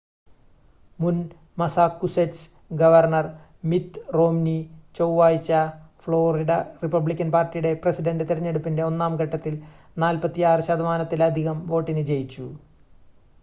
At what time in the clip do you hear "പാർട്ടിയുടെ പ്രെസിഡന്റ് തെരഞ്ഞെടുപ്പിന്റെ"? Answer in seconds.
7.35-8.83